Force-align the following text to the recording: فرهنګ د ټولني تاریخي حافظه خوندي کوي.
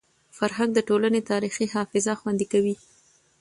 فرهنګ 0.37 0.71
د 0.75 0.79
ټولني 0.89 1.21
تاریخي 1.31 1.65
حافظه 1.73 2.13
خوندي 2.19 2.45
کوي. 2.53 2.75